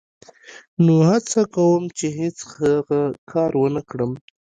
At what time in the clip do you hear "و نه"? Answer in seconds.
3.57-3.81